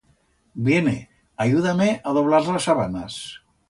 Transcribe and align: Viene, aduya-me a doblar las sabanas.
Viene, 0.69 0.95
aduya-me 1.47 1.91
a 2.03 2.19
doblar 2.19 2.45
las 2.53 2.71
sabanas. 2.71 3.25